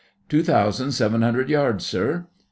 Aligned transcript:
'Two 0.29 0.41
thousand 0.41 0.93
seven 0.93 1.21
hundred 1.21 1.47
yards, 1.47 1.85
sir. 1.85 2.25